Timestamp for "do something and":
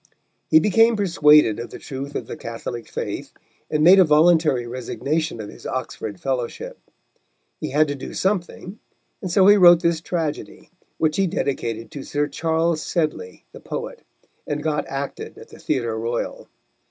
7.93-9.29